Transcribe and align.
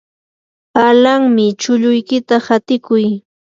alanmi, 0.87 1.45
chulluykita 1.61 2.35
qatiykuy. 2.45 3.05